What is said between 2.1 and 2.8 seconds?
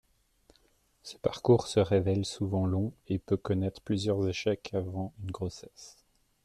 souvent